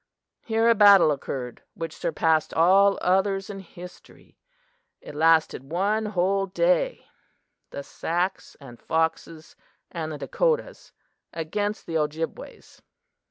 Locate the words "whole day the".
6.07-7.83